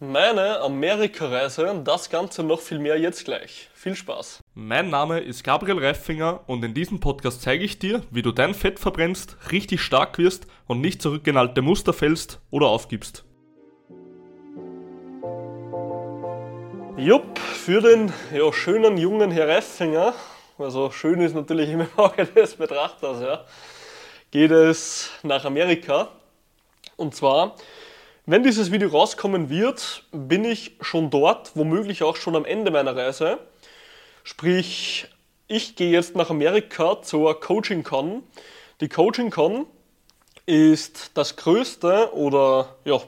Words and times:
Meine 0.00 0.60
Amerikareise, 0.60 1.82
das 1.82 2.08
Ganze 2.08 2.44
noch 2.44 2.60
viel 2.60 2.78
mehr 2.78 3.00
jetzt 3.00 3.24
gleich. 3.24 3.68
Viel 3.74 3.96
Spaß. 3.96 4.44
Mein 4.54 4.90
Name 4.90 5.18
ist 5.18 5.42
Gabriel 5.42 5.84
Reifinger 5.84 6.44
und 6.46 6.64
in 6.64 6.72
diesem 6.72 7.00
Podcast 7.00 7.42
zeige 7.42 7.64
ich 7.64 7.80
dir, 7.80 8.04
wie 8.12 8.22
du 8.22 8.30
dein 8.30 8.54
Fett 8.54 8.78
verbrennst, 8.78 9.36
richtig 9.50 9.80
stark 9.80 10.16
wirst 10.18 10.46
und 10.68 10.80
nicht 10.80 11.02
zurück 11.02 11.26
in 11.26 11.36
alte 11.36 11.62
Muster 11.62 11.92
fällst 11.92 12.38
oder 12.52 12.68
aufgibst. 12.68 13.24
Jupp, 16.96 17.36
für 17.36 17.80
den 17.80 18.12
ja, 18.32 18.52
schönen 18.52 18.98
jungen 18.98 19.32
Herr 19.32 19.48
Reifinger, 19.48 20.14
also 20.58 20.92
schön 20.92 21.20
ist 21.20 21.34
natürlich 21.34 21.70
im 21.70 21.88
Auge 21.96 22.24
des 22.24 22.54
Betrachters, 22.54 23.20
ja, 23.20 23.44
geht 24.30 24.52
es 24.52 25.10
nach 25.24 25.44
Amerika. 25.44 26.10
Und 26.96 27.16
zwar 27.16 27.56
wenn 28.30 28.42
dieses 28.42 28.70
Video 28.70 28.90
rauskommen 28.90 29.48
wird, 29.48 30.04
bin 30.12 30.44
ich 30.44 30.76
schon 30.82 31.08
dort, 31.08 31.52
womöglich 31.56 32.02
auch 32.02 32.16
schon 32.16 32.36
am 32.36 32.44
Ende 32.44 32.70
meiner 32.70 32.94
Reise. 32.94 33.38
Sprich, 34.22 35.08
ich 35.46 35.76
gehe 35.76 35.90
jetzt 35.90 36.14
nach 36.14 36.28
Amerika 36.28 37.00
zur 37.00 37.40
Coaching 37.40 37.84
Con. 37.84 38.22
Die 38.82 38.90
Coaching 38.90 39.30
Con 39.30 39.64
ist 40.44 41.12
das 41.14 41.36
größte 41.36 42.12
oder 42.12 42.76
ja, 42.84 43.00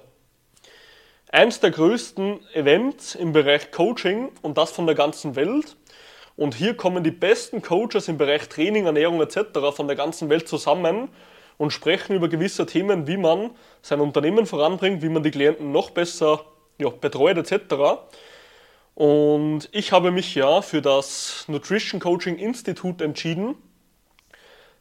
eins 1.30 1.60
der 1.60 1.72
größten 1.72 2.40
Events 2.54 3.14
im 3.14 3.34
Bereich 3.34 3.72
Coaching 3.72 4.32
und 4.40 4.56
das 4.56 4.70
von 4.70 4.86
der 4.86 4.94
ganzen 4.94 5.36
Welt. 5.36 5.76
Und 6.34 6.54
hier 6.54 6.74
kommen 6.74 7.04
die 7.04 7.10
besten 7.10 7.60
Coaches 7.60 8.08
im 8.08 8.16
Bereich 8.16 8.48
Training, 8.48 8.86
Ernährung 8.86 9.20
etc. 9.20 9.36
von 9.76 9.86
der 9.86 9.96
ganzen 9.96 10.30
Welt 10.30 10.48
zusammen 10.48 11.10
und 11.60 11.74
sprechen 11.74 12.16
über 12.16 12.30
gewisse 12.30 12.64
Themen, 12.64 13.06
wie 13.06 13.18
man 13.18 13.50
sein 13.82 14.00
Unternehmen 14.00 14.46
voranbringt, 14.46 15.02
wie 15.02 15.10
man 15.10 15.22
die 15.22 15.30
Klienten 15.30 15.72
noch 15.72 15.90
besser 15.90 16.46
ja, 16.78 16.88
betreut 16.88 17.36
etc. 17.36 17.74
Und 18.94 19.68
ich 19.70 19.92
habe 19.92 20.10
mich 20.10 20.34
ja 20.34 20.62
für 20.62 20.80
das 20.80 21.44
Nutrition 21.48 22.00
Coaching 22.00 22.38
Institute 22.38 23.04
entschieden. 23.04 23.56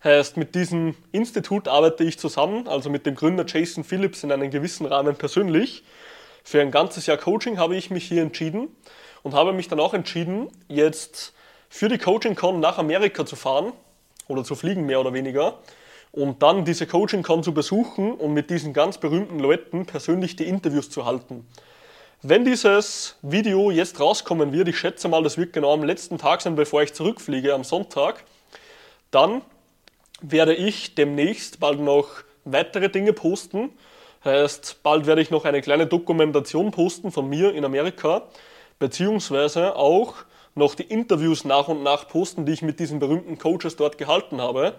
Heißt, 0.06 0.38
mit 0.38 0.56
diesem 0.56 0.96
Institut 1.12 1.68
arbeite 1.68 2.06
ich 2.06 2.18
zusammen, 2.18 2.66
also 2.70 2.90
mit 2.90 3.06
dem 3.06 3.16
Gründer 3.16 3.44
Jason 3.46 3.84
Phillips 3.84 4.24
in 4.24 4.32
einem 4.32 4.50
gewissen 4.50 4.86
Rahmen 4.86 5.18
persönlich. 5.18 5.84
Für 6.46 6.62
ein 6.62 6.72
ganzes 6.72 7.08
Jahr 7.08 7.18
Coaching 7.18 7.58
habe 7.58 7.76
ich 7.76 7.90
mich 7.90 8.06
hier 8.06 8.22
entschieden 8.22 8.70
und 9.22 9.34
habe 9.34 9.52
mich 9.52 9.68
dann 9.68 9.82
auch 9.82 9.94
entschieden, 9.94 10.48
jetzt 10.70 11.34
für 11.68 11.90
die 11.90 11.98
Coaching 11.98 12.36
Con 12.36 12.62
nach 12.62 12.78
Amerika 12.78 13.26
zu 13.26 13.36
fahren 13.36 13.74
oder 14.30 14.46
zu 14.46 14.56
fliegen, 14.56 14.86
mehr 14.86 15.02
oder 15.02 15.12
weniger 15.12 15.60
und 16.12 16.42
dann 16.42 16.66
diese 16.66 16.88
Coaching 16.88 17.24
Con 17.24 17.44
zu 17.44 17.54
besuchen 17.54 18.14
und 18.14 18.34
mit 18.34 18.50
diesen 18.50 18.74
ganz 18.74 18.98
berühmten 18.98 19.40
Leuten 19.40 19.86
persönlich 19.86 20.36
die 20.36 20.48
Interviews 20.48 20.90
zu 20.90 21.06
halten. 21.06 21.46
Wenn 22.22 22.44
dieses 22.44 23.16
Video 23.22 23.72
jetzt 23.72 24.00
rauskommen 24.00 24.52
wird, 24.52 24.68
ich 24.68 24.78
schätze 24.78 25.08
mal, 25.08 25.24
das 25.24 25.38
wird 25.38 25.54
genau 25.54 25.74
am 25.74 25.84
letzten 25.84 26.18
Tag 26.18 26.42
sein, 26.42 26.56
bevor 26.56 26.82
ich 26.82 26.94
zurückfliege, 26.94 27.54
am 27.54 27.64
Sonntag, 27.64 28.24
dann 29.12 29.42
werde 30.22 30.54
ich 30.54 30.96
demnächst 30.96 31.60
bald 31.60 31.80
noch 31.80 32.10
weitere 32.44 32.90
Dinge 32.90 33.14
posten. 33.14 33.70
Heißt, 34.26 34.84
bald 34.84 35.06
werde 35.06 35.22
ich 35.22 35.32
noch 35.32 35.46
eine 35.46 35.62
kleine 35.62 35.88
Dokumentation 35.88 36.72
posten 36.72 37.12
von 37.12 37.30
mir 37.30 37.54
in 37.54 37.64
Amerika, 37.64 38.24
beziehungsweise 38.80 39.78
auch 39.78 40.16
noch 40.56 40.76
die 40.76 40.84
Interviews 40.84 41.46
nach 41.46 41.70
und 41.70 41.84
nach 41.84 42.08
posten, 42.10 42.46
die 42.46 42.52
ich 42.52 42.62
mit 42.62 42.82
diesen 42.82 43.00
berühmten 43.00 43.38
Coaches 43.38 43.78
dort 43.78 43.98
gehalten 43.98 44.42
habe 44.42 44.74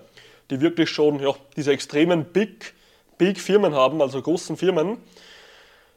die 0.51 0.61
wirklich 0.61 0.91
schon 0.91 1.21
ja, 1.21 1.35
diese 1.57 1.73
extremen 1.73 2.25
Big, 2.25 2.75
Big 3.19 3.39
Firmen 3.39 3.75
haben, 3.75 4.03
also 4.03 4.21
großen 4.21 4.57
Firmen, 4.57 4.99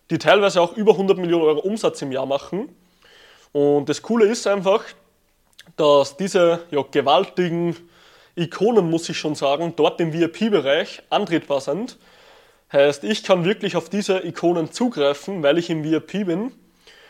die 0.10 0.18
teilweise 0.18 0.62
auch 0.62 0.78
über 0.78 0.92
100 0.92 1.18
Millionen 1.18 1.44
Euro 1.44 1.60
Umsatz 1.60 2.02
im 2.02 2.12
Jahr 2.12 2.26
machen. 2.26 2.76
Und 3.52 3.90
das 3.90 4.02
Coole 4.02 4.26
ist 4.26 4.46
einfach, 4.48 4.84
dass 5.78 6.18
diese 6.18 6.64
ja, 6.72 6.84
gewaltigen 6.92 7.76
Ikonen, 8.36 8.90
muss 8.90 9.10
ich 9.10 9.18
schon 9.18 9.36
sagen, 9.36 9.74
dort 9.76 10.00
im 10.02 10.14
VIP-Bereich 10.14 11.04
antretbar 11.10 11.62
sind. 11.62 11.98
Heißt, 12.72 13.04
ich 13.04 13.24
kann 13.24 13.46
wirklich 13.46 13.76
auf 13.76 13.90
diese 13.90 14.26
Ikonen 14.26 14.72
zugreifen, 14.72 15.44
weil 15.44 15.58
ich 15.60 15.70
im 15.70 15.84
VIP 15.84 16.26
bin 16.26 16.52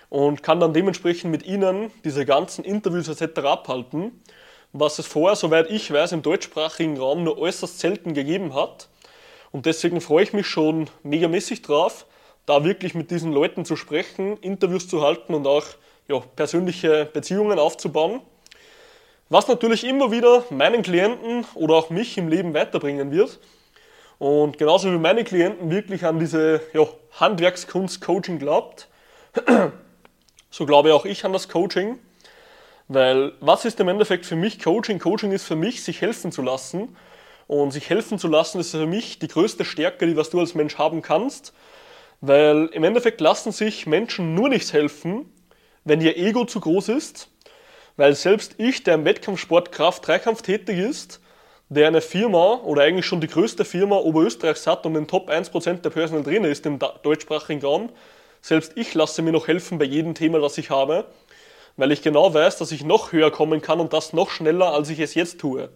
und 0.09 0.43
kann 0.43 0.59
dann 0.59 0.73
dementsprechend 0.73 1.31
mit 1.31 1.45
ihnen 1.45 1.91
diese 2.03 2.25
ganzen 2.25 2.65
Interviews 2.65 3.07
etc. 3.07 3.39
abhalten 3.39 4.11
was 4.73 4.97
es 4.97 5.05
vorher, 5.05 5.35
soweit 5.35 5.69
ich 5.69 5.91
weiß, 5.91 6.11
im 6.11 6.23
deutschsprachigen 6.23 6.97
Raum 6.97 7.23
nur 7.23 7.37
äußerst 7.37 7.79
selten 7.79 8.13
gegeben 8.13 8.55
hat. 8.55 8.89
Und 9.51 9.67
deswegen 9.67 10.01
freue 10.01 10.23
ich 10.23 10.33
mich 10.33 10.47
schon 10.47 10.89
megamäßig 11.03 11.61
drauf, 11.61 12.07
da 12.47 12.65
wirklich 12.65 12.95
mit 12.95 13.11
diesen 13.11 13.31
Leuten 13.31 13.65
zu 13.65 13.75
sprechen, 13.75 14.37
Interviews 14.37 14.87
zu 14.87 15.03
halten 15.03 15.35
und 15.35 15.45
auch 15.45 15.63
ja, 16.07 16.19
persönliche 16.35 17.05
Beziehungen 17.05 17.59
aufzubauen. 17.59 18.21
Was 19.29 19.47
natürlich 19.47 19.83
immer 19.83 20.11
wieder 20.11 20.43
meinen 20.49 20.81
Klienten 20.81 21.45
oder 21.53 21.75
auch 21.75 21.89
mich 21.91 22.17
im 22.17 22.27
Leben 22.27 22.53
weiterbringen 22.53 23.11
wird. 23.11 23.39
Und 24.17 24.57
genauso 24.57 24.91
wie 24.91 24.97
meine 24.97 25.23
Klienten 25.23 25.69
wirklich 25.69 26.03
an 26.05 26.19
diese 26.19 26.61
ja, 26.73 26.87
Handwerkskunst 27.11 28.01
Coaching 28.01 28.39
glaubt, 28.39 28.87
so 30.49 30.65
glaube 30.65 30.93
auch 30.93 31.05
ich 31.05 31.25
an 31.25 31.33
das 31.33 31.47
Coaching. 31.47 31.99
Weil 32.87 33.33
was 33.39 33.65
ist 33.65 33.79
im 33.79 33.87
Endeffekt 33.87 34.25
für 34.25 34.35
mich 34.35 34.59
Coaching? 34.59 34.99
Coaching 34.99 35.31
ist 35.31 35.45
für 35.45 35.55
mich, 35.55 35.83
sich 35.83 36.01
helfen 36.01 36.31
zu 36.31 36.41
lassen. 36.41 36.95
Und 37.47 37.71
sich 37.71 37.89
helfen 37.89 38.19
zu 38.19 38.27
lassen 38.27 38.59
ist 38.59 38.71
für 38.71 38.85
mich 38.85 39.19
die 39.19 39.27
größte 39.27 39.65
Stärke, 39.65 40.07
die 40.07 40.17
was 40.17 40.29
du 40.29 40.39
als 40.39 40.55
Mensch 40.55 40.77
haben 40.77 41.01
kannst. 41.01 41.53
Weil 42.21 42.69
im 42.73 42.83
Endeffekt 42.83 43.19
lassen 43.21 43.51
sich 43.51 43.85
Menschen 43.85 44.33
nur 44.33 44.49
nichts 44.49 44.73
helfen, 44.73 45.29
wenn 45.83 46.01
ihr 46.01 46.17
Ego 46.17 46.45
zu 46.45 46.59
groß 46.59 46.89
ist. 46.89 47.29
Weil 47.97 48.15
selbst 48.15 48.55
ich, 48.57 48.83
der 48.83 48.95
im 48.95 49.05
Wettkampfsport 49.05 49.71
Kraft-Dreikampf 49.71 50.41
tätig 50.41 50.77
ist, 50.79 51.19
der 51.69 51.87
eine 51.87 52.01
Firma 52.01 52.55
oder 52.63 52.83
eigentlich 52.83 53.05
schon 53.05 53.21
die 53.21 53.27
größte 53.27 53.65
Firma 53.65 53.97
Oberösterreichs 53.97 54.67
hat 54.67 54.85
und 54.85 54.93
den 54.93 55.07
Top 55.07 55.29
1% 55.29 55.81
der 55.81 55.89
Personal 55.89 56.23
Trainer 56.23 56.47
ist 56.47 56.65
im 56.65 56.79
deutschsprachigen 56.79 57.61
Raum, 57.61 57.89
selbst 58.41 58.73
ich 58.75 58.93
lasse 58.93 59.21
mir 59.21 59.31
noch 59.31 59.47
helfen 59.47 59.77
bei 59.77 59.85
jedem 59.85 60.15
Thema, 60.15 60.39
das 60.39 60.57
ich 60.57 60.69
habe 60.69 61.05
weil 61.77 61.91
ich 61.91 62.01
genau 62.01 62.33
weiß, 62.33 62.57
dass 62.57 62.71
ich 62.71 62.83
noch 62.83 63.11
höher 63.11 63.31
kommen 63.31 63.61
kann 63.61 63.79
und 63.79 63.93
das 63.93 64.13
noch 64.13 64.29
schneller, 64.29 64.73
als 64.73 64.89
ich 64.89 64.99
es 64.99 65.15
jetzt 65.15 65.39
tue. 65.39 65.69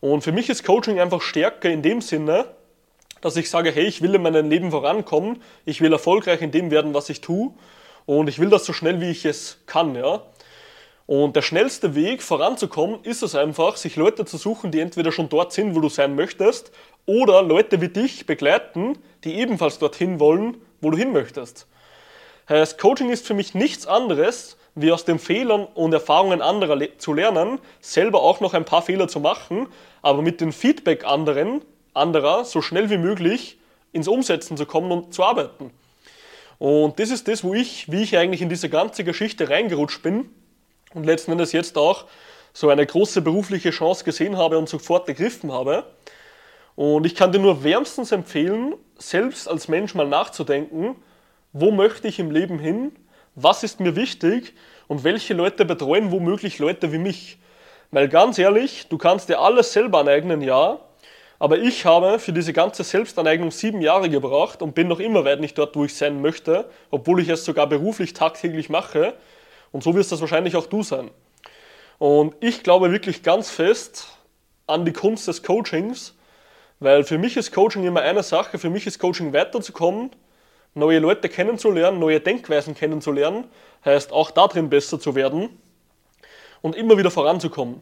Und 0.00 0.22
für 0.22 0.32
mich 0.32 0.48
ist 0.50 0.64
Coaching 0.64 1.00
einfach 1.00 1.22
stärker 1.22 1.70
in 1.70 1.82
dem 1.82 2.00
Sinne, 2.00 2.46
dass 3.20 3.36
ich 3.36 3.48
sage, 3.48 3.70
hey, 3.70 3.84
ich 3.84 4.02
will 4.02 4.14
in 4.14 4.22
meinem 4.22 4.50
Leben 4.50 4.70
vorankommen, 4.70 5.42
ich 5.64 5.80
will 5.80 5.92
erfolgreich 5.92 6.42
in 6.42 6.50
dem 6.50 6.70
werden, 6.70 6.92
was 6.92 7.08
ich 7.08 7.20
tue 7.20 7.52
und 8.04 8.28
ich 8.28 8.38
will 8.38 8.50
das 8.50 8.64
so 8.64 8.72
schnell, 8.72 9.00
wie 9.00 9.10
ich 9.10 9.24
es 9.24 9.58
kann, 9.66 9.94
ja. 9.94 10.22
Und 11.06 11.36
der 11.36 11.42
schnellste 11.42 11.94
Weg 11.94 12.22
voranzukommen 12.22 13.04
ist 13.04 13.22
es 13.22 13.34
einfach, 13.34 13.76
sich 13.76 13.96
Leute 13.96 14.24
zu 14.24 14.36
suchen, 14.36 14.70
die 14.70 14.80
entweder 14.80 15.12
schon 15.12 15.28
dort 15.28 15.52
sind, 15.52 15.74
wo 15.74 15.80
du 15.80 15.88
sein 15.88 16.14
möchtest, 16.14 16.72
oder 17.06 17.42
Leute 17.42 17.80
wie 17.80 17.88
dich 17.88 18.26
begleiten, 18.26 18.98
die 19.24 19.34
ebenfalls 19.34 19.78
dorthin 19.78 20.20
wollen, 20.20 20.56
wo 20.80 20.90
du 20.90 20.96
hin 20.96 21.12
möchtest. 21.12 21.66
Heißt, 22.48 22.78
Coaching 22.78 23.10
ist 23.10 23.26
für 23.26 23.34
mich 23.34 23.54
nichts 23.54 23.86
anderes, 23.86 24.56
wie 24.74 24.92
aus 24.92 25.04
den 25.04 25.18
Fehlern 25.18 25.66
und 25.74 25.92
Erfahrungen 25.92 26.40
anderer 26.40 26.78
zu 26.98 27.12
lernen, 27.12 27.58
selber 27.80 28.22
auch 28.22 28.40
noch 28.40 28.54
ein 28.54 28.64
paar 28.64 28.82
Fehler 28.82 29.08
zu 29.08 29.20
machen, 29.20 29.68
aber 30.00 30.22
mit 30.22 30.40
dem 30.40 30.52
Feedback 30.52 31.04
anderen, 31.04 31.62
anderer 31.94 32.44
so 32.44 32.62
schnell 32.62 32.88
wie 32.90 32.98
möglich 32.98 33.58
ins 33.92 34.08
Umsetzen 34.08 34.56
zu 34.56 34.64
kommen 34.64 34.90
und 34.90 35.12
zu 35.12 35.22
arbeiten. 35.24 35.70
Und 36.58 36.98
das 36.98 37.10
ist 37.10 37.28
das, 37.28 37.44
wo 37.44 37.54
ich, 37.54 37.90
wie 37.90 38.02
ich 38.02 38.16
eigentlich 38.16 38.40
in 38.40 38.48
diese 38.48 38.68
ganze 38.68 39.04
Geschichte 39.04 39.50
reingerutscht 39.50 40.02
bin 40.02 40.30
und 40.94 41.04
letzten 41.04 41.32
Endes 41.32 41.52
jetzt 41.52 41.76
auch 41.76 42.06
so 42.52 42.68
eine 42.68 42.86
große 42.86 43.20
berufliche 43.22 43.70
Chance 43.70 44.04
gesehen 44.04 44.36
habe 44.36 44.58
und 44.58 44.68
sofort 44.68 45.08
ergriffen 45.08 45.52
habe. 45.52 45.84
Und 46.74 47.04
ich 47.04 47.14
kann 47.14 47.32
dir 47.32 47.38
nur 47.38 47.64
wärmstens 47.64 48.12
empfehlen, 48.12 48.74
selbst 48.96 49.48
als 49.48 49.68
Mensch 49.68 49.94
mal 49.94 50.06
nachzudenken, 50.06 50.96
wo 51.52 51.70
möchte 51.70 52.08
ich 52.08 52.18
im 52.18 52.30
Leben 52.30 52.58
hin 52.58 52.92
was 53.34 53.62
ist 53.62 53.80
mir 53.80 53.96
wichtig 53.96 54.54
und 54.88 55.04
welche 55.04 55.34
Leute 55.34 55.64
betreuen 55.64 56.10
womöglich 56.10 56.58
Leute 56.58 56.92
wie 56.92 56.98
mich. 56.98 57.38
Weil 57.90 58.08
ganz 58.08 58.38
ehrlich, 58.38 58.88
du 58.88 58.98
kannst 58.98 59.28
dir 59.28 59.40
alles 59.40 59.72
selber 59.72 60.00
aneignen, 60.00 60.40
ja, 60.40 60.80
aber 61.38 61.58
ich 61.58 61.84
habe 61.84 62.20
für 62.20 62.32
diese 62.32 62.52
ganze 62.52 62.84
Selbstaneignung 62.84 63.50
sieben 63.50 63.80
Jahre 63.80 64.08
gebraucht 64.08 64.62
und 64.62 64.76
bin 64.76 64.86
noch 64.86 65.00
immer 65.00 65.24
weit 65.24 65.40
nicht 65.40 65.58
dort, 65.58 65.74
wo 65.74 65.84
ich 65.84 65.96
sein 65.96 66.22
möchte, 66.22 66.70
obwohl 66.90 67.20
ich 67.20 67.28
es 67.28 67.44
sogar 67.44 67.66
beruflich 67.66 68.12
tagtäglich 68.12 68.68
mache. 68.68 69.14
Und 69.72 69.82
so 69.82 69.94
wirst 69.96 70.12
das 70.12 70.20
wahrscheinlich 70.20 70.54
auch 70.54 70.66
du 70.66 70.84
sein. 70.84 71.10
Und 71.98 72.34
ich 72.38 72.62
glaube 72.62 72.92
wirklich 72.92 73.24
ganz 73.24 73.50
fest 73.50 74.06
an 74.68 74.84
die 74.84 74.92
Kunst 74.92 75.26
des 75.26 75.42
Coachings, 75.42 76.14
weil 76.78 77.02
für 77.04 77.18
mich 77.18 77.36
ist 77.36 77.52
Coaching 77.52 77.84
immer 77.84 78.02
eine 78.02 78.22
Sache, 78.22 78.58
für 78.58 78.70
mich 78.70 78.86
ist 78.86 78.98
Coaching 78.98 79.32
weiterzukommen, 79.32 80.10
neue 80.74 80.98
Leute 80.98 81.28
kennenzulernen, 81.28 81.98
neue 81.98 82.20
Denkweisen 82.20 82.74
kennenzulernen, 82.74 83.44
heißt 83.84 84.12
auch 84.12 84.30
darin 84.30 84.70
besser 84.70 84.98
zu 84.98 85.14
werden 85.14 85.50
und 86.60 86.76
immer 86.76 86.96
wieder 86.96 87.10
voranzukommen. 87.10 87.80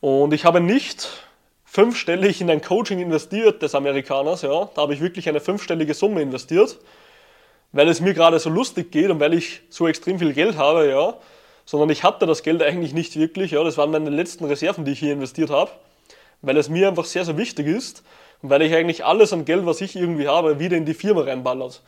Und 0.00 0.32
ich 0.34 0.44
habe 0.44 0.60
nicht 0.60 1.08
fünfstellig 1.64 2.40
in 2.40 2.50
ein 2.50 2.60
Coaching 2.60 3.00
investiert 3.00 3.62
des 3.62 3.74
Amerikaners, 3.74 4.42
ja, 4.42 4.68
da 4.74 4.82
habe 4.82 4.94
ich 4.94 5.00
wirklich 5.00 5.28
eine 5.28 5.40
fünfstellige 5.40 5.94
Summe 5.94 6.22
investiert, 6.22 6.78
weil 7.72 7.88
es 7.88 8.00
mir 8.00 8.14
gerade 8.14 8.38
so 8.38 8.50
lustig 8.50 8.92
geht 8.92 9.10
und 9.10 9.18
weil 9.18 9.34
ich 9.34 9.62
so 9.70 9.88
extrem 9.88 10.18
viel 10.18 10.34
Geld 10.34 10.56
habe, 10.56 10.88
ja, 10.88 11.16
sondern 11.64 11.90
ich 11.90 12.04
hatte 12.04 12.26
das 12.26 12.42
Geld 12.42 12.62
eigentlich 12.62 12.92
nicht 12.92 13.16
wirklich, 13.16 13.52
ja, 13.52 13.64
das 13.64 13.78
waren 13.78 13.90
meine 13.90 14.10
letzten 14.10 14.44
Reserven, 14.44 14.84
die 14.84 14.92
ich 14.92 15.00
hier 15.00 15.14
investiert 15.14 15.50
habe, 15.50 15.70
weil 16.42 16.56
es 16.58 16.68
mir 16.68 16.86
einfach 16.86 17.06
sehr, 17.06 17.24
sehr 17.24 17.36
wichtig 17.36 17.66
ist 17.66 18.04
weil 18.50 18.62
ich 18.62 18.74
eigentlich 18.74 19.04
alles 19.04 19.32
an 19.32 19.44
Geld, 19.46 19.64
was 19.64 19.80
ich 19.80 19.96
irgendwie 19.96 20.28
habe, 20.28 20.58
wieder 20.58 20.76
in 20.76 20.84
die 20.84 20.94
Firma 20.94 21.22
reinballert. 21.22 21.82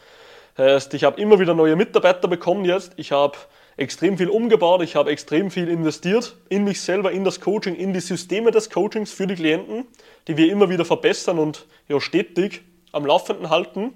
Heißt, 0.57 0.95
ich 0.95 1.05
habe 1.05 1.21
immer 1.21 1.39
wieder 1.39 1.53
neue 1.53 1.77
Mitarbeiter 1.77 2.29
bekommen 2.29 2.65
jetzt, 2.65 2.93
ich 2.97 3.13
habe 3.13 3.37
extrem 3.77 4.17
viel 4.17 4.31
umgebaut, 4.31 4.81
ich 4.81 4.97
habe 4.97 5.11
extrem 5.11 5.51
viel 5.51 5.69
investiert 5.69 6.35
in 6.49 6.65
mich 6.65 6.81
selber, 6.81 7.13
in 7.13 7.25
das 7.25 7.43
Coaching, 7.43 7.77
in 7.77 7.93
die 7.93 8.01
Systeme 8.01 8.53
des 8.53 8.71
Coachings 8.71 9.13
für 9.13 9.27
die 9.27 9.35
Klienten, 9.35 9.87
die 10.29 10.39
wir 10.39 10.51
immer 10.51 10.71
wieder 10.71 10.87
verbessern 10.87 11.39
und 11.39 11.67
ja, 11.89 12.01
stetig 12.01 12.63
am 12.93 13.05
Laufenden 13.05 13.51
halten. 13.51 13.93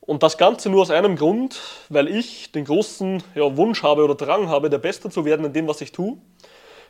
Und 0.00 0.24
das 0.24 0.36
Ganze 0.36 0.68
nur 0.68 0.82
aus 0.82 0.90
einem 0.90 1.14
Grund, 1.14 1.60
weil 1.90 2.08
ich 2.08 2.50
den 2.50 2.64
großen 2.64 3.22
ja, 3.36 3.56
Wunsch 3.56 3.84
habe 3.84 4.02
oder 4.02 4.16
Drang 4.16 4.48
habe, 4.48 4.68
der 4.68 4.78
Beste 4.78 5.10
zu 5.10 5.24
werden 5.24 5.46
in 5.46 5.52
dem, 5.52 5.68
was 5.68 5.80
ich 5.80 5.92
tue. 5.92 6.18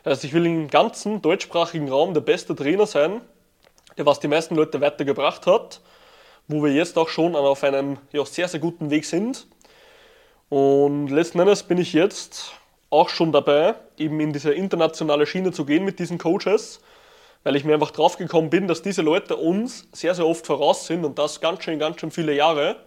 Also 0.03 0.25
ich 0.25 0.33
will 0.33 0.47
im 0.47 0.67
ganzen 0.67 1.21
deutschsprachigen 1.21 1.89
Raum 1.89 2.15
der 2.15 2.21
beste 2.21 2.55
Trainer 2.55 2.87
sein, 2.87 3.21
der 3.97 4.05
was 4.05 4.19
die 4.19 4.27
meisten 4.27 4.55
Leute 4.55 4.81
weitergebracht 4.81 5.47
hat, 5.47 5.81
wo 6.47 6.63
wir 6.63 6.71
jetzt 6.71 6.97
auch 6.97 7.09
schon 7.09 7.35
auf 7.35 7.63
einem 7.63 7.97
ja, 8.11 8.25
sehr, 8.25 8.47
sehr 8.47 8.59
guten 8.59 8.89
Weg 8.89 9.05
sind. 9.05 9.47
Und 10.49 11.07
letzten 11.07 11.39
Endes 11.39 11.63
bin 11.63 11.77
ich 11.77 11.93
jetzt 11.93 12.53
auch 12.89 13.09
schon 13.09 13.31
dabei, 13.31 13.75
eben 13.97 14.19
in 14.19 14.31
diese 14.31 14.53
internationale 14.53 15.25
Schiene 15.25 15.51
zu 15.51 15.65
gehen 15.65 15.83
mit 15.83 15.99
diesen 15.99 16.17
Coaches, 16.17 16.81
weil 17.43 17.55
ich 17.55 17.63
mir 17.63 17.73
einfach 17.73 17.91
drauf 17.91 18.17
gekommen 18.17 18.49
bin, 18.49 18.67
dass 18.67 18.81
diese 18.81 19.01
Leute 19.01 19.35
uns 19.35 19.87
sehr, 19.91 20.15
sehr 20.15 20.25
oft 20.25 20.45
voraus 20.45 20.87
sind 20.87 21.03
und 21.03 21.17
das 21.17 21.41
ganz 21.41 21.63
schön, 21.63 21.79
ganz 21.79 21.99
schön 21.99 22.11
viele 22.11 22.33
Jahre. 22.33 22.77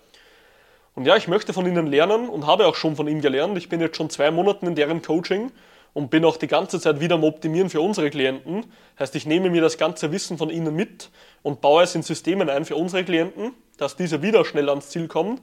Und 0.95 1.05
ja, 1.05 1.17
ich 1.17 1.29
möchte 1.29 1.53
von 1.53 1.67
ihnen 1.67 1.87
lernen 1.87 2.29
und 2.29 2.47
habe 2.47 2.67
auch 2.67 2.75
schon 2.75 2.97
von 2.97 3.07
ihnen 3.07 3.21
gelernt. 3.21 3.57
Ich 3.57 3.69
bin 3.69 3.81
jetzt 3.81 3.97
schon 3.97 4.11
zwei 4.11 4.31
Monate 4.31 4.67
in 4.67 4.75
deren 4.75 5.03
Coaching 5.03 5.53
und 5.93 6.11
bin 6.11 6.25
auch 6.25 6.37
die 6.37 6.47
ganze 6.47 6.81
Zeit 6.81 7.01
wieder 7.01 7.17
am 7.17 7.25
Optimieren 7.25 7.71
für 7.71 7.81
unsere 7.81 8.11
Klienten. 8.11 8.67
Heißt, 8.99 9.15
ich 9.15 9.27
nehme 9.27 9.51
mir 9.51 9.63
das 9.63 9.79
ganze 9.79 10.13
Wissen 10.13 10.39
von 10.39 10.51
ihnen 10.51 10.75
mit 10.75 11.11
und 11.43 11.61
baue 11.61 11.83
es 11.83 11.95
in 11.95 12.03
Systemen 12.03 12.49
ein 12.49 12.65
für 12.65 12.77
unsere 12.77 13.05
Klienten, 13.05 13.53
dass 13.79 13.97
diese 13.97 14.23
wieder 14.23 14.45
schnell 14.45 14.69
ans 14.69 14.91
Ziel 14.91 15.09
kommen. 15.09 15.41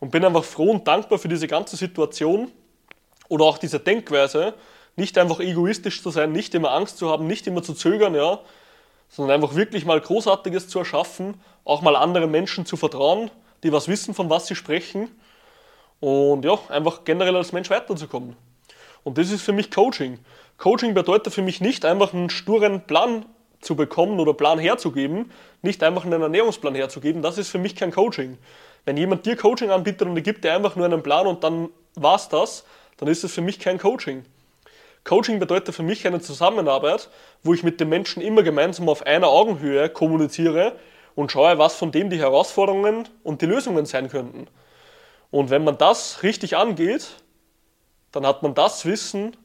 Und 0.00 0.10
bin 0.10 0.24
einfach 0.24 0.44
froh 0.44 0.70
und 0.70 0.86
dankbar 0.86 1.18
für 1.18 1.28
diese 1.28 1.46
ganze 1.46 1.76
Situation 1.76 2.50
oder 3.28 3.44
auch 3.44 3.58
diese 3.58 3.80
Denkweise, 3.80 4.54
nicht 4.96 5.16
einfach 5.18 5.40
egoistisch 5.40 6.02
zu 6.02 6.10
sein, 6.10 6.32
nicht 6.32 6.54
immer 6.54 6.72
Angst 6.72 6.98
zu 6.98 7.08
haben, 7.08 7.26
nicht 7.26 7.46
immer 7.46 7.62
zu 7.62 7.74
zögern, 7.74 8.14
ja, 8.14 8.40
sondern 9.08 9.36
einfach 9.36 9.56
wirklich 9.56 9.84
mal 9.84 10.00
Großartiges 10.00 10.68
zu 10.68 10.80
erschaffen, 10.80 11.40
auch 11.64 11.82
mal 11.82 11.96
anderen 11.96 12.30
Menschen 12.30 12.66
zu 12.66 12.76
vertrauen, 12.76 13.30
die 13.62 13.72
was 13.72 13.88
wissen, 13.88 14.14
von 14.14 14.28
was 14.30 14.46
sie 14.46 14.54
sprechen 14.54 15.10
und 16.00 16.44
ja, 16.44 16.58
einfach 16.68 17.04
generell 17.04 17.36
als 17.36 17.52
Mensch 17.52 17.70
weiterzukommen. 17.70 18.36
Und 19.04 19.18
das 19.18 19.30
ist 19.30 19.42
für 19.42 19.52
mich 19.52 19.70
Coaching. 19.70 20.18
Coaching 20.58 20.94
bedeutet 20.94 21.32
für 21.32 21.42
mich 21.42 21.60
nicht 21.60 21.84
einfach 21.84 22.12
einen 22.12 22.30
sturen 22.30 22.86
Plan 22.86 23.26
zu 23.60 23.76
bekommen 23.76 24.18
oder 24.18 24.34
Plan 24.34 24.58
herzugeben, 24.58 25.30
nicht 25.62 25.82
einfach 25.82 26.04
einen 26.04 26.20
Ernährungsplan 26.20 26.74
herzugeben. 26.74 27.22
Das 27.22 27.38
ist 27.38 27.50
für 27.50 27.58
mich 27.58 27.76
kein 27.76 27.90
Coaching. 27.90 28.38
Wenn 28.84 28.96
jemand 28.96 29.24
dir 29.26 29.36
Coaching 29.36 29.70
anbietet 29.70 30.02
und 30.08 30.16
er 30.16 30.22
gibt 30.22 30.44
dir 30.44 30.54
einfach 30.54 30.76
nur 30.76 30.84
einen 30.86 31.02
Plan 31.02 31.26
und 31.26 31.44
dann 31.44 31.68
war's 31.94 32.28
das, 32.28 32.64
dann 32.98 33.08
ist 33.08 33.24
es 33.24 33.32
für 33.32 33.40
mich 33.40 33.58
kein 33.58 33.78
Coaching. 33.78 34.24
Coaching 35.04 35.38
bedeutet 35.38 35.74
für 35.74 35.82
mich 35.82 36.06
eine 36.06 36.20
Zusammenarbeit, 36.20 37.10
wo 37.42 37.52
ich 37.52 37.62
mit 37.62 37.78
dem 37.80 37.90
Menschen 37.90 38.22
immer 38.22 38.42
gemeinsam 38.42 38.88
auf 38.88 39.06
einer 39.06 39.28
Augenhöhe 39.28 39.90
kommuniziere 39.90 40.76
und 41.14 41.30
schaue, 41.30 41.58
was 41.58 41.76
von 41.76 41.92
dem 41.92 42.08
die 42.08 42.18
Herausforderungen 42.18 43.08
und 43.22 43.42
die 43.42 43.46
Lösungen 43.46 43.84
sein 43.86 44.08
könnten. 44.08 44.46
Und 45.30 45.50
wenn 45.50 45.64
man 45.64 45.76
das 45.76 46.22
richtig 46.22 46.56
angeht, 46.56 47.08
dann 48.14 48.24
hat 48.24 48.44
man 48.44 48.54
das 48.54 48.84
Wissen, 48.84 49.36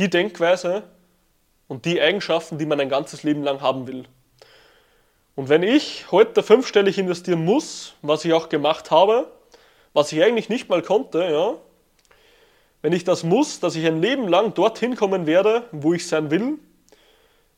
die 0.00 0.10
Denkweise 0.10 0.82
und 1.68 1.84
die 1.84 2.00
Eigenschaften, 2.00 2.58
die 2.58 2.66
man 2.66 2.80
ein 2.80 2.88
ganzes 2.88 3.22
Leben 3.22 3.44
lang 3.44 3.60
haben 3.60 3.86
will. 3.86 4.06
Und 5.36 5.48
wenn 5.48 5.62
ich 5.62 6.10
heute 6.10 6.42
fünfstellig 6.42 6.98
investieren 6.98 7.44
muss, 7.44 7.94
was 8.02 8.24
ich 8.24 8.32
auch 8.32 8.48
gemacht 8.48 8.90
habe, 8.90 9.30
was 9.92 10.10
ich 10.10 10.20
eigentlich 10.20 10.48
nicht 10.48 10.68
mal 10.68 10.82
konnte, 10.82 11.30
ja, 11.30 11.54
wenn 12.82 12.92
ich 12.92 13.04
das 13.04 13.22
muss, 13.22 13.60
dass 13.60 13.76
ich 13.76 13.86
ein 13.86 14.02
Leben 14.02 14.26
lang 14.26 14.52
dorthin 14.54 14.96
kommen 14.96 15.26
werde, 15.26 15.62
wo 15.70 15.92
ich 15.92 16.08
sein 16.08 16.32
will, 16.32 16.58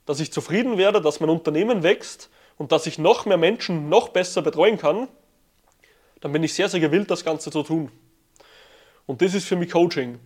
dass 0.05 0.21
ich 0.21 0.31
zufrieden 0.31 0.77
werde, 0.77 1.01
dass 1.01 1.21
mein 1.21 1.31
Unternehmen 1.31 1.83
wächst 1.83 2.29
und 2.59 2.71
dass 2.71 2.87
ich 2.87 2.99
noch 2.99 3.25
mehr 3.25 3.39
Menschen 3.39 3.89
noch 3.89 4.11
besser 4.11 4.43
betreuen 4.43 4.77
kann, 4.77 5.09
dann 6.21 6.33
bin 6.33 6.43
ich 6.43 6.53
sehr, 6.53 6.69
sehr 6.69 6.81
gewillt, 6.81 7.11
das 7.11 7.25
Ganze 7.25 7.51
zu 7.51 7.63
tun. 7.63 7.91
Und 9.09 9.23
das 9.23 9.33
ist 9.33 9.47
für 9.49 9.57
mich 9.57 9.71
Coaching. 9.71 10.19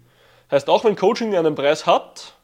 Heißt, 0.50 0.68
auch 0.68 0.84
wenn 0.84 0.96
Coaching 0.96 1.36
einen 1.36 1.54
Preis 1.54 1.86
hat, 1.86 2.34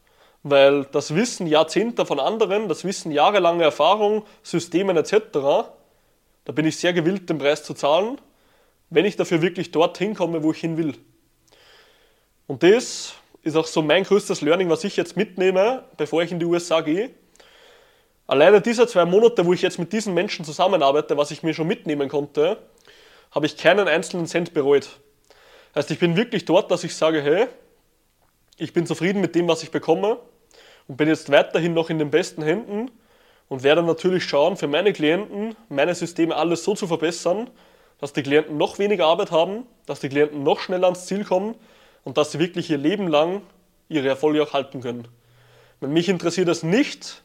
weil 0.41 0.85
das 0.85 1.13
Wissen 1.13 1.47
Jahrzehnte 1.47 2.05
von 2.05 2.17
anderen, 2.17 2.69
das 2.69 2.85
Wissen 2.85 3.11
jahrelange 3.11 3.65
Erfahrung, 3.65 4.23
Systemen 4.41 4.95
etc., 4.95 5.17
da 5.33 6.53
bin 6.53 6.65
ich 6.65 6.77
sehr 6.77 6.93
gewillt, 6.93 7.29
den 7.29 7.39
Preis 7.39 7.63
zu 7.63 7.73
zahlen, 7.73 8.21
wenn 8.89 9.03
ich 9.03 9.17
dafür 9.17 9.41
wirklich 9.41 9.71
dorthin 9.71 10.15
komme, 10.15 10.41
wo 10.41 10.53
ich 10.53 10.61
hin 10.61 10.77
will. 10.77 10.93
Und 12.47 12.63
das 12.63 13.15
ist 13.43 13.57
auch 13.57 13.67
so 13.67 13.81
mein 13.81 14.05
größtes 14.05 14.39
Learning, 14.39 14.69
was 14.69 14.85
ich 14.85 14.95
jetzt 14.95 15.17
mitnehme, 15.17 15.83
bevor 15.97 16.23
ich 16.23 16.31
in 16.31 16.39
die 16.39 16.45
USA 16.45 16.79
gehe. 16.79 17.11
Alleine 18.27 18.61
diese 18.61 18.87
zwei 18.87 19.03
Monate, 19.03 19.45
wo 19.45 19.51
ich 19.51 19.61
jetzt 19.61 19.77
mit 19.77 19.91
diesen 19.91 20.13
Menschen 20.13 20.45
zusammenarbeite, 20.45 21.17
was 21.17 21.31
ich 21.31 21.43
mir 21.43 21.53
schon 21.53 21.67
mitnehmen 21.67 22.07
konnte, 22.07 22.59
habe 23.31 23.45
ich 23.45 23.57
keinen 23.57 23.89
einzelnen 23.89 24.25
Cent 24.25 24.53
bereut. 24.53 25.01
Heißt, 25.75 25.91
ich 25.91 25.99
bin 25.99 26.15
wirklich 26.15 26.45
dort, 26.45 26.71
dass 26.71 26.83
ich 26.83 26.95
sage, 26.95 27.21
hey, 27.21 27.47
ich 28.57 28.73
bin 28.73 28.85
zufrieden 28.85 29.21
mit 29.21 29.35
dem, 29.35 29.47
was 29.47 29.63
ich 29.63 29.71
bekomme 29.71 30.17
und 30.87 30.97
bin 30.97 31.07
jetzt 31.07 31.31
weiterhin 31.31 31.73
noch 31.73 31.89
in 31.89 31.99
den 31.99 32.09
besten 32.09 32.41
Händen 32.41 32.91
und 33.47 33.63
werde 33.63 33.83
natürlich 33.83 34.23
schauen, 34.23 34.57
für 34.57 34.67
meine 34.67 34.93
Klienten, 34.93 35.55
meine 35.69 35.95
Systeme 35.95 36.35
alles 36.35 36.63
so 36.63 36.75
zu 36.75 36.87
verbessern, 36.87 37.49
dass 37.99 38.13
die 38.13 38.23
Klienten 38.23 38.57
noch 38.57 38.79
weniger 38.79 39.05
Arbeit 39.05 39.31
haben, 39.31 39.65
dass 39.85 39.99
die 39.99 40.09
Klienten 40.09 40.43
noch 40.43 40.59
schneller 40.59 40.87
ans 40.87 41.05
Ziel 41.05 41.23
kommen 41.23 41.55
und 42.03 42.17
dass 42.17 42.31
sie 42.31 42.39
wirklich 42.39 42.69
ihr 42.69 42.77
Leben 42.77 43.07
lang 43.07 43.41
ihre 43.89 44.07
Erfolge 44.07 44.41
auch 44.43 44.53
halten 44.53 44.81
können. 44.81 45.07
Wenn 45.79 45.93
mich 45.93 46.09
interessiert 46.09 46.47
es 46.49 46.63
nicht, 46.63 47.23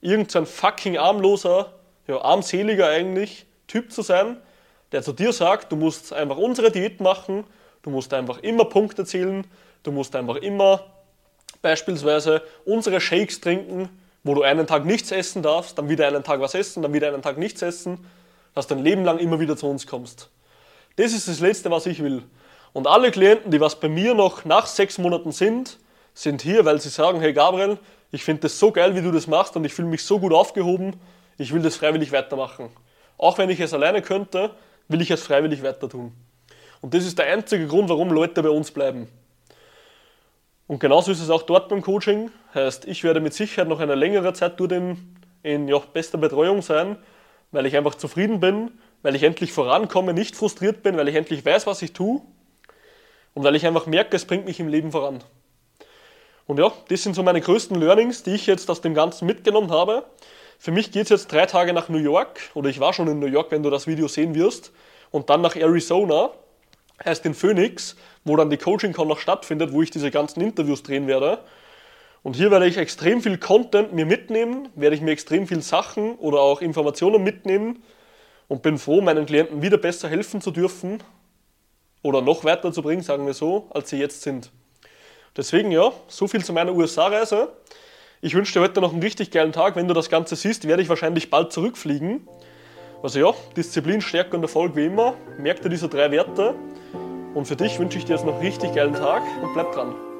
irgendein 0.00 0.46
fucking 0.46 0.98
armloser, 0.98 1.72
ja, 2.06 2.20
armseliger 2.20 2.88
eigentlich 2.88 3.46
Typ 3.66 3.92
zu 3.92 4.02
sein, 4.02 4.36
der 4.92 5.02
zu 5.02 5.12
dir 5.12 5.32
sagt, 5.32 5.72
du 5.72 5.76
musst 5.76 6.12
einfach 6.12 6.36
unsere 6.36 6.70
Diät 6.70 7.00
machen 7.00 7.44
Du 7.82 7.90
musst 7.90 8.14
einfach 8.14 8.38
immer 8.38 8.64
Punkte 8.64 9.04
zählen. 9.04 9.44
Du 9.82 9.92
musst 9.92 10.14
einfach 10.14 10.36
immer 10.36 10.84
beispielsweise 11.60 12.42
unsere 12.64 13.00
Shakes 13.00 13.40
trinken, 13.40 13.88
wo 14.24 14.34
du 14.34 14.42
einen 14.42 14.66
Tag 14.66 14.84
nichts 14.84 15.10
essen 15.10 15.42
darfst, 15.42 15.78
dann 15.78 15.88
wieder 15.88 16.06
einen 16.06 16.22
Tag 16.22 16.40
was 16.40 16.54
essen, 16.54 16.82
dann 16.82 16.92
wieder 16.92 17.08
einen 17.08 17.22
Tag 17.22 17.38
nichts 17.38 17.62
essen, 17.62 18.06
dass 18.54 18.66
du 18.66 18.74
dein 18.74 18.84
Leben 18.84 19.04
lang 19.04 19.18
immer 19.18 19.40
wieder 19.40 19.56
zu 19.56 19.68
uns 19.68 19.86
kommst. 19.86 20.30
Das 20.96 21.12
ist 21.12 21.26
das 21.26 21.40
Letzte, 21.40 21.70
was 21.70 21.86
ich 21.86 22.02
will. 22.02 22.22
Und 22.72 22.86
alle 22.86 23.10
Klienten, 23.10 23.50
die 23.50 23.60
was 23.60 23.78
bei 23.80 23.88
mir 23.88 24.14
noch 24.14 24.44
nach 24.44 24.66
sechs 24.66 24.98
Monaten 24.98 25.32
sind, 25.32 25.78
sind 26.14 26.42
hier, 26.42 26.64
weil 26.64 26.80
sie 26.80 26.88
sagen, 26.88 27.20
hey 27.20 27.32
Gabriel, 27.32 27.78
ich 28.10 28.24
finde 28.24 28.42
das 28.42 28.58
so 28.58 28.70
geil, 28.70 28.94
wie 28.94 29.02
du 29.02 29.10
das 29.10 29.26
machst 29.26 29.56
und 29.56 29.64
ich 29.64 29.74
fühle 29.74 29.88
mich 29.88 30.04
so 30.04 30.20
gut 30.20 30.32
aufgehoben, 30.32 30.94
ich 31.38 31.52
will 31.52 31.62
das 31.62 31.76
freiwillig 31.76 32.12
weitermachen. 32.12 32.70
Auch 33.18 33.38
wenn 33.38 33.50
ich 33.50 33.60
es 33.60 33.72
alleine 33.72 34.02
könnte, 34.02 34.50
will 34.88 35.00
ich 35.00 35.10
es 35.10 35.22
freiwillig 35.22 35.62
weiter 35.62 35.88
tun. 35.88 36.12
Und 36.82 36.92
das 36.94 37.06
ist 37.06 37.18
der 37.18 37.26
einzige 37.26 37.66
Grund, 37.66 37.88
warum 37.88 38.10
Leute 38.10 38.42
bei 38.42 38.50
uns 38.50 38.72
bleiben. 38.72 39.08
Und 40.66 40.80
genauso 40.80 41.12
ist 41.12 41.20
es 41.20 41.30
auch 41.30 41.42
dort 41.42 41.68
beim 41.68 41.80
Coaching. 41.80 42.30
Heißt, 42.54 42.86
ich 42.86 43.04
werde 43.04 43.20
mit 43.20 43.32
Sicherheit 43.34 43.68
noch 43.68 43.80
eine 43.80 43.94
längere 43.94 44.32
Zeit 44.32 44.58
dort 44.58 44.72
in, 44.72 45.16
in 45.42 45.68
ja, 45.68 45.78
bester 45.78 46.18
Betreuung 46.18 46.60
sein, 46.60 46.96
weil 47.52 47.66
ich 47.66 47.76
einfach 47.76 47.94
zufrieden 47.94 48.40
bin, 48.40 48.72
weil 49.02 49.14
ich 49.14 49.22
endlich 49.22 49.52
vorankomme, 49.52 50.12
nicht 50.12 50.34
frustriert 50.34 50.82
bin, 50.82 50.96
weil 50.96 51.08
ich 51.08 51.14
endlich 51.14 51.46
weiß, 51.46 51.66
was 51.66 51.82
ich 51.82 51.92
tue 51.92 52.20
und 53.34 53.44
weil 53.44 53.54
ich 53.54 53.64
einfach 53.64 53.86
merke, 53.86 54.16
es 54.16 54.24
bringt 54.24 54.44
mich 54.44 54.58
im 54.58 54.68
Leben 54.68 54.90
voran. 54.90 55.22
Und 56.46 56.58
ja, 56.58 56.72
das 56.88 57.04
sind 57.04 57.14
so 57.14 57.22
meine 57.22 57.40
größten 57.40 57.78
Learnings, 57.78 58.24
die 58.24 58.34
ich 58.34 58.46
jetzt 58.46 58.68
aus 58.68 58.80
dem 58.80 58.94
Ganzen 58.94 59.26
mitgenommen 59.26 59.70
habe. 59.70 60.04
Für 60.58 60.72
mich 60.72 60.90
geht 60.90 61.04
es 61.04 61.10
jetzt 61.10 61.32
drei 61.32 61.46
Tage 61.46 61.72
nach 61.72 61.88
New 61.88 61.98
York, 61.98 62.40
oder 62.54 62.68
ich 62.68 62.80
war 62.80 62.92
schon 62.92 63.06
in 63.06 63.20
New 63.20 63.26
York, 63.26 63.52
wenn 63.52 63.62
du 63.62 63.70
das 63.70 63.86
Video 63.86 64.08
sehen 64.08 64.34
wirst, 64.34 64.72
und 65.12 65.30
dann 65.30 65.42
nach 65.42 65.54
Arizona 65.54 66.30
heißt 67.04 67.24
in 67.26 67.34
Phoenix, 67.34 67.96
wo 68.24 68.36
dann 68.36 68.50
die 68.50 68.56
Coaching-Con 68.56 69.08
noch 69.08 69.18
stattfindet, 69.18 69.72
wo 69.72 69.82
ich 69.82 69.90
diese 69.90 70.10
ganzen 70.10 70.40
Interviews 70.40 70.82
drehen 70.82 71.06
werde. 71.06 71.40
Und 72.22 72.36
hier 72.36 72.50
werde 72.50 72.66
ich 72.66 72.76
extrem 72.76 73.20
viel 73.20 73.38
Content 73.38 73.92
mir 73.92 74.06
mitnehmen, 74.06 74.68
werde 74.76 74.94
ich 74.94 75.02
mir 75.02 75.10
extrem 75.10 75.46
viel 75.48 75.60
Sachen 75.60 76.14
oder 76.16 76.40
auch 76.40 76.60
Informationen 76.60 77.24
mitnehmen 77.24 77.82
und 78.48 78.62
bin 78.62 78.78
froh, 78.78 79.00
meinen 79.00 79.26
Klienten 79.26 79.62
wieder 79.62 79.78
besser 79.78 80.08
helfen 80.08 80.40
zu 80.40 80.50
dürfen 80.52 81.02
oder 82.02 82.22
noch 82.22 82.44
weiter 82.44 82.72
zu 82.72 82.82
bringen, 82.82 83.02
sagen 83.02 83.26
wir 83.26 83.34
so, 83.34 83.68
als 83.70 83.90
sie 83.90 83.98
jetzt 83.98 84.22
sind. 84.22 84.50
Deswegen 85.36 85.72
ja, 85.72 85.92
so 86.08 86.28
viel 86.28 86.44
zu 86.44 86.52
meiner 86.52 86.72
USA-Reise. 86.72 87.52
Ich 88.20 88.34
wünsche 88.34 88.52
dir 88.52 88.60
heute 88.60 88.80
noch 88.80 88.92
einen 88.92 89.02
richtig 89.02 89.30
geilen 89.30 89.52
Tag. 89.52 89.74
Wenn 89.74 89.88
du 89.88 89.94
das 89.94 90.10
Ganze 90.10 90.36
siehst, 90.36 90.68
werde 90.68 90.82
ich 90.82 90.88
wahrscheinlich 90.88 91.30
bald 91.30 91.52
zurückfliegen. 91.52 92.28
Also 93.02 93.18
ja, 93.18 93.34
Disziplin, 93.56 94.00
Stärke 94.00 94.36
und 94.36 94.42
Erfolg 94.42 94.76
wie 94.76 94.86
immer. 94.86 95.14
Merk 95.38 95.62
dir 95.62 95.70
diese 95.70 95.88
drei 95.88 96.10
Werte. 96.12 96.54
Und 97.34 97.46
für 97.46 97.56
dich 97.56 97.78
wünsche 97.78 97.98
ich 97.98 98.04
dir 98.04 98.14
jetzt 98.14 98.26
noch 98.26 98.34
einen 98.34 98.42
richtig 98.42 98.74
geilen 98.74 98.94
Tag 98.94 99.22
und 99.42 99.54
bleib 99.54 99.72
dran. 99.72 100.11